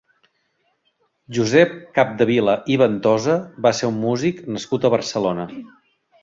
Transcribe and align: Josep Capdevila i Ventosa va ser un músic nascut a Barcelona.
Josep 1.37 1.75
Capdevila 1.97 2.55
i 2.77 2.79
Ventosa 2.83 3.37
va 3.67 3.73
ser 3.81 3.91
un 3.93 4.01
músic 4.07 4.41
nascut 4.57 4.89
a 4.89 4.93
Barcelona. 4.97 5.47